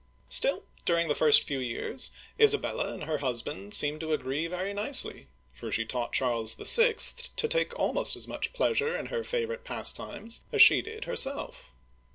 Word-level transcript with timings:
Still, 0.29 0.63
during 0.83 1.09
the 1.09 1.13
first 1.13 1.43
few 1.43 1.59
years, 1.59 2.09
Isa 2.39 2.57
bella 2.57 2.91
and 2.93 3.03
her 3.03 3.19
hus 3.19 3.43
band 3.43 3.75
seemed 3.75 3.99
to 3.99 4.13
agree 4.13 4.47
very 4.47 4.73
nicely, 4.73 5.27
for 5.53 5.71
she 5.71 5.85
taught 5.85 6.11
Charles 6.11 6.55
VI. 6.55 6.95
to 7.35 7.47
take 7.47 7.77
almost 7.77 8.15
as 8.15 8.27
much 8.27 8.51
pleasure 8.51 8.97
in 8.97 9.13
her 9.13 9.23
fa 9.23 9.45
vorite 9.45 9.63
pastimes 9.63 10.41
as 10.51 10.59
she 10.59 10.81
did 10.81 11.05
herself. 11.05 11.71